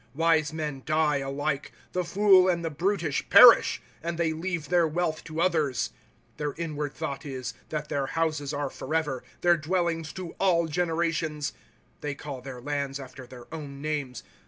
[0.15, 1.17] Wise men die.
[1.17, 5.91] Alike, the fool and the brutish perish; And they leave their wealth to others.
[6.33, 11.53] ^1 Their inward thought is, that their houses are forever, Their dwellings to all generations;
[11.99, 14.23] They call their lands after their own names.